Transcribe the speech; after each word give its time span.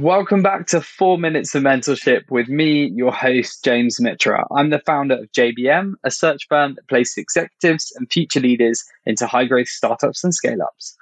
Welcome 0.00 0.44
back 0.44 0.68
to 0.68 0.80
Four 0.80 1.18
Minutes 1.18 1.56
of 1.56 1.64
Mentorship 1.64 2.30
with 2.30 2.48
me, 2.48 2.92
your 2.94 3.10
host, 3.10 3.64
James 3.64 4.00
Mitra. 4.00 4.46
I'm 4.54 4.70
the 4.70 4.78
founder 4.86 5.16
of 5.16 5.32
JBM, 5.32 5.94
a 6.04 6.10
search 6.12 6.46
firm 6.48 6.76
that 6.76 6.86
places 6.86 7.18
executives 7.18 7.92
and 7.96 8.08
future 8.08 8.38
leaders 8.38 8.84
into 9.06 9.26
high 9.26 9.44
growth 9.44 9.66
startups 9.66 10.22
and 10.22 10.32
scale 10.32 10.62
ups. 10.62 10.96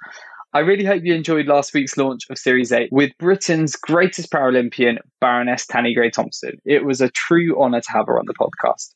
I 0.53 0.61
really 0.61 0.83
hope 0.83 1.03
you 1.03 1.13
enjoyed 1.13 1.45
last 1.45 1.75
week's 1.75 1.95
launch 1.95 2.23
of 2.31 2.39
Series 2.39 2.71
8 2.71 2.91
with 2.91 3.11
Britain's 3.19 3.75
greatest 3.75 4.31
Paralympian, 4.31 4.97
Baroness 5.21 5.67
Tanni 5.67 5.93
Grey 5.93 6.09
Thompson. 6.09 6.59
It 6.65 6.83
was 6.83 6.99
a 6.99 7.11
true 7.11 7.55
honour 7.61 7.81
to 7.81 7.91
have 7.91 8.07
her 8.07 8.17
on 8.17 8.25
the 8.25 8.33
podcast. 8.33 8.95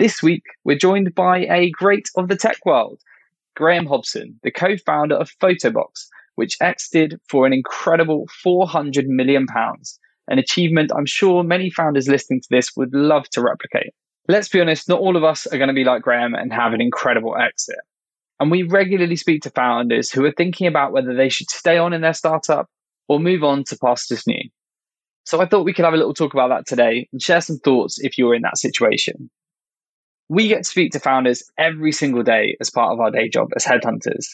This 0.00 0.20
week, 0.20 0.42
we're 0.64 0.76
joined 0.76 1.14
by 1.14 1.46
a 1.48 1.70
great 1.70 2.08
of 2.16 2.26
the 2.26 2.36
tech 2.36 2.58
world, 2.66 3.00
Graham 3.54 3.86
Hobson, 3.86 4.40
the 4.42 4.50
co 4.50 4.76
founder 4.78 5.14
of 5.14 5.30
Photobox, 5.40 6.08
which 6.38 6.56
exited 6.60 7.20
for 7.28 7.46
an 7.46 7.52
incredible 7.52 8.28
£400 8.46 9.06
million, 9.06 9.44
an 10.28 10.38
achievement 10.38 10.92
I'm 10.96 11.04
sure 11.04 11.42
many 11.42 11.68
founders 11.68 12.06
listening 12.06 12.40
to 12.42 12.48
this 12.48 12.70
would 12.76 12.94
love 12.94 13.28
to 13.30 13.42
replicate. 13.42 13.92
Let's 14.28 14.48
be 14.48 14.60
honest, 14.60 14.88
not 14.88 15.00
all 15.00 15.16
of 15.16 15.24
us 15.24 15.48
are 15.48 15.58
going 15.58 15.66
to 15.66 15.74
be 15.74 15.82
like 15.82 16.02
Graham 16.02 16.34
and 16.34 16.52
have 16.52 16.74
an 16.74 16.80
incredible 16.80 17.36
exit. 17.36 17.80
And 18.38 18.52
we 18.52 18.62
regularly 18.62 19.16
speak 19.16 19.42
to 19.42 19.50
founders 19.50 20.12
who 20.12 20.24
are 20.26 20.30
thinking 20.30 20.68
about 20.68 20.92
whether 20.92 21.12
they 21.12 21.28
should 21.28 21.50
stay 21.50 21.76
on 21.76 21.92
in 21.92 22.02
their 22.02 22.14
startup 22.14 22.66
or 23.08 23.18
move 23.18 23.42
on 23.42 23.64
to 23.64 23.76
pastures 23.76 24.24
new. 24.24 24.48
So 25.24 25.40
I 25.40 25.46
thought 25.46 25.64
we 25.64 25.72
could 25.72 25.86
have 25.86 25.94
a 25.94 25.96
little 25.96 26.14
talk 26.14 26.34
about 26.34 26.50
that 26.50 26.68
today 26.68 27.08
and 27.12 27.20
share 27.20 27.40
some 27.40 27.58
thoughts 27.58 27.98
if 27.98 28.16
you're 28.16 28.34
in 28.34 28.42
that 28.42 28.58
situation. 28.58 29.28
We 30.28 30.46
get 30.46 30.58
to 30.58 30.64
speak 30.64 30.92
to 30.92 31.00
founders 31.00 31.42
every 31.58 31.90
single 31.90 32.22
day 32.22 32.56
as 32.60 32.70
part 32.70 32.92
of 32.92 33.00
our 33.00 33.10
day 33.10 33.28
job 33.28 33.48
as 33.56 33.64
headhunters. 33.64 34.26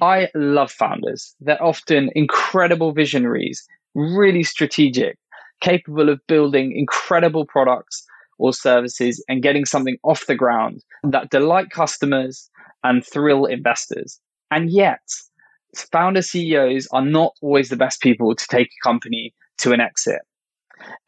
I 0.00 0.28
love 0.34 0.70
founders. 0.70 1.34
They're 1.40 1.62
often 1.62 2.10
incredible 2.14 2.92
visionaries, 2.92 3.66
really 3.94 4.42
strategic, 4.42 5.18
capable 5.60 6.08
of 6.08 6.20
building 6.26 6.76
incredible 6.76 7.46
products 7.46 8.06
or 8.38 8.52
services 8.52 9.24
and 9.28 9.42
getting 9.42 9.64
something 9.64 9.96
off 10.04 10.26
the 10.26 10.36
ground 10.36 10.84
that 11.02 11.30
delight 11.30 11.70
customers 11.70 12.48
and 12.84 13.04
thrill 13.04 13.44
investors. 13.44 14.20
And 14.50 14.70
yet, 14.70 15.00
founder 15.90 16.22
CEOs 16.22 16.86
are 16.92 17.04
not 17.04 17.32
always 17.42 17.68
the 17.68 17.76
best 17.76 18.00
people 18.00 18.34
to 18.34 18.46
take 18.48 18.68
a 18.68 18.86
company 18.86 19.34
to 19.58 19.72
an 19.72 19.80
exit. 19.80 20.20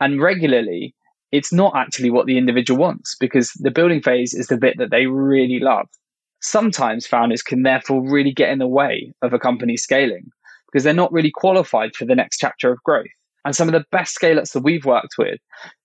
And 0.01 0.21
regularly, 0.21 0.95
it's 1.31 1.53
not 1.53 1.77
actually 1.77 2.11
what 2.11 2.27
the 2.27 2.39
individual 2.39 2.81
wants 2.81 3.17
because 3.21 3.53
the 3.53 3.71
building 3.71 4.03
phase 4.03 4.35
is 4.35 4.49
the 4.49 4.57
bit 4.57 4.79
that 4.79 4.91
they 4.91 5.07
really 5.07 5.61
love. 5.61 5.87
Sometimes 6.41 7.07
founders 7.07 7.43
can 7.43 7.63
therefore 7.63 8.03
really 8.03 8.33
get 8.33 8.51
in 8.51 8.59
the 8.59 8.67
way 8.67 9.13
of 9.23 9.33
a 9.33 9.39
company 9.39 9.77
scaling 9.77 10.31
because 10.67 10.85
they're 10.85 10.95
not 10.95 11.13
really 11.13 11.31
qualified 11.31 11.95
for 11.95 12.05
the 12.05 12.15
next 12.15 12.39
chapter 12.39 12.73
of 12.73 12.83
growth. 12.83 13.07
And 13.45 13.57
some 13.57 13.69
of 13.69 13.73
the 13.73 13.85
best 13.91 14.15
scale 14.15 14.39
ups 14.39 14.53
that 14.53 14.63
we've 14.63 14.85
worked 14.85 15.17
with, 15.19 15.41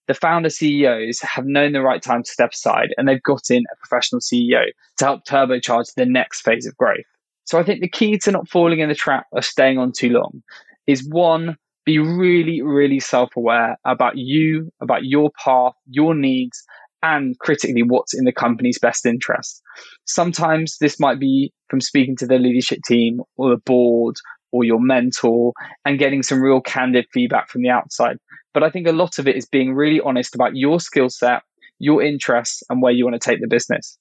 the 0.07 0.13
founder 0.13 0.49
CEOs 0.49 1.19
have 1.21 1.45
known 1.45 1.71
the 1.71 1.81
right 1.81 2.01
time 2.01 2.23
to 2.23 2.31
step 2.31 2.51
aside 2.53 2.93
and 2.97 3.07
they've 3.07 3.23
got 3.23 3.49
in 3.49 3.63
a 3.71 3.75
professional 3.77 4.21
CEO 4.21 4.65
to 4.97 5.05
help 5.05 5.25
turbocharge 5.25 5.93
the 5.95 6.05
next 6.05 6.41
phase 6.41 6.65
of 6.65 6.77
growth. 6.77 7.05
So 7.45 7.59
I 7.59 7.63
think 7.63 7.81
the 7.81 7.87
key 7.87 8.17
to 8.19 8.31
not 8.31 8.49
falling 8.49 8.79
in 8.79 8.89
the 8.89 8.95
trap 8.95 9.27
of 9.33 9.45
staying 9.45 9.77
on 9.77 9.91
too 9.91 10.09
long 10.09 10.43
is 10.87 11.07
one, 11.09 11.57
be 11.85 11.99
really, 11.99 12.61
really 12.61 12.99
self 12.99 13.35
aware 13.35 13.77
about 13.85 14.17
you, 14.17 14.71
about 14.81 15.05
your 15.05 15.31
path, 15.43 15.73
your 15.89 16.15
needs, 16.15 16.63
and 17.05 17.37
critically, 17.37 17.83
what's 17.83 18.17
in 18.17 18.25
the 18.25 18.31
company's 18.31 18.79
best 18.79 19.05
interest. 19.05 19.61
Sometimes 20.05 20.77
this 20.79 20.99
might 20.99 21.19
be 21.19 21.53
from 21.69 21.79
speaking 21.79 22.15
to 22.17 22.25
the 22.25 22.39
leadership 22.39 22.79
team 22.87 23.21
or 23.37 23.51
the 23.51 23.61
board 23.63 24.15
or 24.51 24.63
your 24.63 24.79
mentor 24.79 25.53
and 25.85 25.99
getting 25.99 26.23
some 26.23 26.41
real 26.41 26.61
candid 26.61 27.05
feedback 27.13 27.47
from 27.47 27.61
the 27.61 27.69
outside. 27.69 28.17
But 28.53 28.63
I 28.63 28.71
think 28.71 28.87
a 28.87 28.91
lot 28.91 29.19
of 29.19 29.27
it 29.27 29.35
is 29.35 29.45
being 29.45 29.75
really 29.75 30.01
honest 30.01 30.33
about 30.33 30.55
your 30.55 30.79
skill 30.79 31.09
set, 31.09 31.43
your 31.77 32.01
interests, 32.01 32.63
and 32.69 32.81
where 32.81 32.93
you 32.93 33.05
want 33.05 33.21
to 33.21 33.29
take 33.29 33.41
the 33.41 33.47
business. 33.47 33.99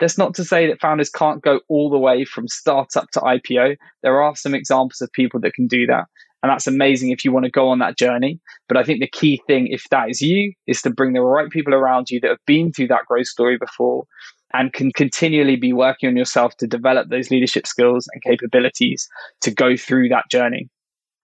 That's 0.00 0.16
not 0.16 0.34
to 0.34 0.44
say 0.44 0.66
that 0.66 0.80
founders 0.80 1.10
can't 1.10 1.42
go 1.42 1.60
all 1.68 1.90
the 1.90 1.98
way 1.98 2.24
from 2.24 2.48
startup 2.48 3.10
to 3.12 3.20
IPO. 3.20 3.76
There 4.02 4.22
are 4.22 4.36
some 4.36 4.54
examples 4.54 5.00
of 5.02 5.12
people 5.12 5.40
that 5.40 5.54
can 5.54 5.66
do 5.66 5.86
that. 5.86 6.04
And 6.42 6.50
that's 6.50 6.66
amazing 6.66 7.10
if 7.10 7.24
you 7.24 7.32
want 7.32 7.44
to 7.44 7.50
go 7.50 7.68
on 7.68 7.78
that 7.80 7.98
journey. 7.98 8.40
But 8.68 8.76
I 8.76 8.84
think 8.84 9.00
the 9.00 9.08
key 9.08 9.40
thing, 9.46 9.68
if 9.68 9.84
that 9.90 10.10
is 10.10 10.20
you, 10.20 10.52
is 10.66 10.82
to 10.82 10.90
bring 10.90 11.12
the 11.12 11.22
right 11.22 11.50
people 11.50 11.74
around 11.74 12.10
you 12.10 12.20
that 12.20 12.28
have 12.28 12.44
been 12.46 12.72
through 12.72 12.88
that 12.88 13.06
growth 13.06 13.26
story 13.26 13.58
before 13.58 14.04
and 14.52 14.72
can 14.72 14.92
continually 14.92 15.56
be 15.56 15.72
working 15.72 16.08
on 16.08 16.16
yourself 16.16 16.56
to 16.58 16.66
develop 16.66 17.08
those 17.08 17.30
leadership 17.30 17.66
skills 17.66 18.06
and 18.12 18.22
capabilities 18.22 19.08
to 19.40 19.50
go 19.50 19.76
through 19.76 20.08
that 20.08 20.30
journey. 20.30 20.68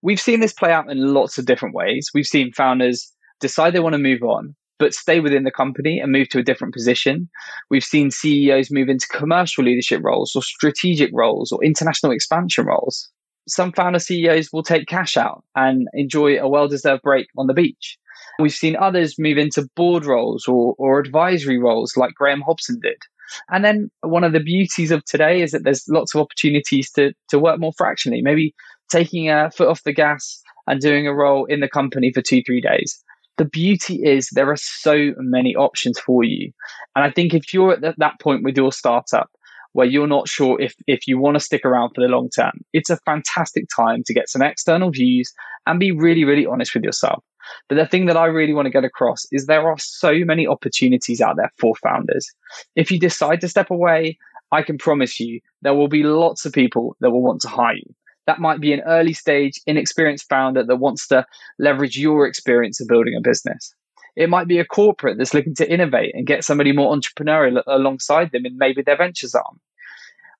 We've 0.02 0.20
seen 0.20 0.40
this 0.40 0.52
play 0.52 0.72
out 0.72 0.90
in 0.90 1.14
lots 1.14 1.38
of 1.38 1.46
different 1.46 1.74
ways. 1.74 2.10
We've 2.12 2.26
seen 2.26 2.52
founders 2.52 3.12
decide 3.40 3.72
they 3.72 3.80
want 3.80 3.94
to 3.94 3.98
move 3.98 4.22
on, 4.22 4.56
but 4.78 4.94
stay 4.94 5.20
within 5.20 5.44
the 5.44 5.52
company 5.52 6.00
and 6.00 6.10
move 6.10 6.28
to 6.30 6.40
a 6.40 6.42
different 6.42 6.74
position. 6.74 7.28
We've 7.70 7.84
seen 7.84 8.10
CEOs 8.10 8.72
move 8.72 8.88
into 8.88 9.06
commercial 9.08 9.64
leadership 9.64 10.00
roles 10.02 10.34
or 10.34 10.42
strategic 10.42 11.10
roles 11.12 11.52
or 11.52 11.62
international 11.62 12.12
expansion 12.12 12.66
roles 12.66 13.08
some 13.48 13.72
founder 13.72 13.98
CEOs 13.98 14.52
will 14.52 14.62
take 14.62 14.86
cash 14.86 15.16
out 15.16 15.44
and 15.56 15.88
enjoy 15.94 16.38
a 16.38 16.48
well 16.48 16.68
deserved 16.68 17.02
break 17.02 17.26
on 17.36 17.46
the 17.46 17.54
beach. 17.54 17.98
We've 18.38 18.52
seen 18.52 18.76
others 18.76 19.18
move 19.18 19.38
into 19.38 19.68
board 19.76 20.04
roles 20.04 20.46
or, 20.46 20.74
or 20.78 21.00
advisory 21.00 21.58
roles 21.58 21.96
like 21.96 22.14
Graham 22.14 22.40
Hobson 22.40 22.78
did. 22.80 22.98
And 23.50 23.64
then 23.64 23.90
one 24.02 24.24
of 24.24 24.32
the 24.32 24.40
beauties 24.40 24.90
of 24.90 25.04
today 25.04 25.42
is 25.42 25.52
that 25.52 25.64
there's 25.64 25.88
lots 25.88 26.14
of 26.14 26.20
opportunities 26.20 26.90
to, 26.92 27.12
to 27.30 27.38
work 27.38 27.58
more 27.58 27.72
fractionally, 27.76 28.22
maybe 28.22 28.54
taking 28.90 29.30
a 29.30 29.50
foot 29.50 29.68
off 29.68 29.84
the 29.84 29.92
gas 29.92 30.42
and 30.66 30.80
doing 30.80 31.06
a 31.06 31.14
role 31.14 31.44
in 31.46 31.60
the 31.60 31.68
company 31.68 32.12
for 32.12 32.20
two, 32.20 32.42
three 32.44 32.60
days. 32.60 33.02
The 33.38 33.44
beauty 33.46 34.04
is 34.04 34.28
there 34.32 34.50
are 34.50 34.56
so 34.56 35.12
many 35.16 35.56
options 35.56 35.98
for 35.98 36.22
you. 36.22 36.52
And 36.94 37.04
I 37.04 37.10
think 37.10 37.32
if 37.32 37.54
you're 37.54 37.72
at 37.72 37.98
that 37.98 38.20
point 38.20 38.44
with 38.44 38.56
your 38.56 38.72
startup 38.72 39.30
where 39.72 39.86
you're 39.86 40.06
not 40.06 40.28
sure 40.28 40.60
if, 40.60 40.74
if 40.86 41.06
you 41.06 41.18
want 41.18 41.34
to 41.34 41.40
stick 41.40 41.64
around 41.64 41.90
for 41.94 42.00
the 42.00 42.08
long 42.08 42.28
term, 42.30 42.52
it's 42.72 42.90
a 42.90 42.98
fantastic 42.98 43.64
time 43.74 44.02
to 44.06 44.14
get 44.14 44.28
some 44.28 44.42
external 44.42 44.90
views 44.90 45.32
and 45.66 45.80
be 45.80 45.92
really, 45.92 46.24
really 46.24 46.46
honest 46.46 46.74
with 46.74 46.84
yourself. 46.84 47.24
But 47.68 47.76
the 47.76 47.86
thing 47.86 48.06
that 48.06 48.16
I 48.16 48.26
really 48.26 48.52
want 48.52 48.66
to 48.66 48.70
get 48.70 48.84
across 48.84 49.26
is 49.32 49.46
there 49.46 49.68
are 49.68 49.78
so 49.78 50.12
many 50.24 50.46
opportunities 50.46 51.20
out 51.20 51.36
there 51.36 51.52
for 51.58 51.74
founders. 51.82 52.26
If 52.76 52.90
you 52.90 52.98
decide 52.98 53.40
to 53.40 53.48
step 53.48 53.70
away, 53.70 54.18
I 54.52 54.62
can 54.62 54.78
promise 54.78 55.18
you 55.18 55.40
there 55.62 55.74
will 55.74 55.88
be 55.88 56.02
lots 56.02 56.44
of 56.44 56.52
people 56.52 56.96
that 57.00 57.10
will 57.10 57.22
want 57.22 57.40
to 57.42 57.48
hire 57.48 57.74
you. 57.74 57.94
That 58.26 58.38
might 58.38 58.60
be 58.60 58.72
an 58.72 58.82
early 58.86 59.12
stage, 59.12 59.60
inexperienced 59.66 60.28
founder 60.28 60.64
that 60.64 60.76
wants 60.76 61.08
to 61.08 61.26
leverage 61.58 61.98
your 61.98 62.26
experience 62.26 62.80
of 62.80 62.86
building 62.86 63.16
a 63.16 63.20
business. 63.20 63.74
It 64.14 64.28
might 64.28 64.48
be 64.48 64.58
a 64.58 64.64
corporate 64.64 65.18
that's 65.18 65.34
looking 65.34 65.54
to 65.56 65.70
innovate 65.70 66.14
and 66.14 66.26
get 66.26 66.44
somebody 66.44 66.72
more 66.72 66.94
entrepreneurial 66.94 67.62
alongside 67.66 68.30
them 68.30 68.44
in 68.44 68.58
maybe 68.58 68.82
their 68.82 68.96
ventures 68.96 69.34
arm. 69.34 69.60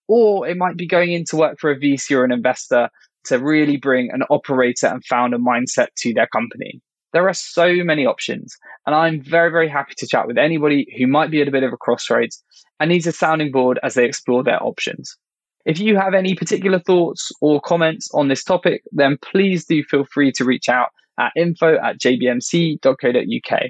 Or 0.08 0.46
it 0.46 0.56
might 0.56 0.76
be 0.76 0.86
going 0.86 1.12
into 1.12 1.36
work 1.36 1.58
for 1.58 1.70
a 1.70 1.78
VC 1.78 2.16
or 2.16 2.24
an 2.24 2.32
investor 2.32 2.90
to 3.26 3.38
really 3.38 3.76
bring 3.76 4.10
an 4.10 4.22
operator 4.30 4.88
and 4.88 5.04
founder 5.04 5.38
mindset 5.38 5.88
to 5.98 6.12
their 6.12 6.26
company. 6.26 6.82
There 7.12 7.28
are 7.28 7.34
so 7.34 7.74
many 7.84 8.06
options, 8.06 8.56
and 8.86 8.94
I'm 8.94 9.20
very, 9.22 9.50
very 9.50 9.68
happy 9.68 9.94
to 9.98 10.06
chat 10.06 10.26
with 10.26 10.38
anybody 10.38 10.86
who 10.98 11.06
might 11.06 11.30
be 11.30 11.42
at 11.42 11.48
a 11.48 11.52
bit 11.52 11.62
of 11.62 11.72
a 11.72 11.76
crossroads 11.76 12.42
and 12.80 12.88
needs 12.88 13.06
a 13.06 13.12
sounding 13.12 13.52
board 13.52 13.78
as 13.82 13.94
they 13.94 14.06
explore 14.06 14.42
their 14.42 14.62
options. 14.62 15.16
If 15.64 15.78
you 15.78 15.96
have 15.96 16.14
any 16.14 16.34
particular 16.34 16.78
thoughts 16.78 17.30
or 17.40 17.60
comments 17.60 18.10
on 18.14 18.28
this 18.28 18.42
topic, 18.42 18.82
then 18.92 19.18
please 19.22 19.66
do 19.66 19.84
feel 19.84 20.04
free 20.04 20.32
to 20.32 20.44
reach 20.44 20.68
out 20.68 20.88
at 21.18 21.32
info 21.36 21.76
at 21.76 21.98
jbmc.co.uk. 21.98 23.62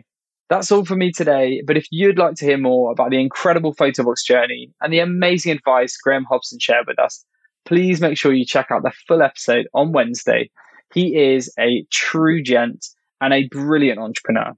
That's 0.49 0.71
all 0.71 0.85
for 0.85 0.97
me 0.97 1.13
today. 1.13 1.63
But 1.67 1.77
if 1.77 1.87
you'd 1.91 2.19
like 2.19 2.35
to 2.37 2.45
hear 2.45 2.59
more 2.59 2.93
about 2.93 3.11
the 3.11 3.21
incredible 3.21 3.75
Photobox 3.75 4.25
journey 4.25 4.71
and 4.81 4.93
the 4.93 4.99
amazing 4.99 5.53
advice 5.53 5.97
Graham 5.97 6.25
Hobson 6.25 6.59
shared 6.59 6.87
with 6.87 6.99
us, 6.99 7.25
please 7.65 8.01
make 8.01 8.19
sure 8.19 8.33
you 8.33 8.45
check 8.45 8.67
out 8.71 8.83
the 8.83 8.93
full 9.09 9.23
episode 9.23 9.67
on 9.75 9.93
Wednesday. 9.93 10.51
He 10.93 11.17
is 11.17 11.53
a 11.59 11.87
true 11.91 12.43
gent 12.43 12.87
and 13.21 13.33
a 13.33 13.49
brilliant 13.49 13.99
entrepreneur. 13.99 14.53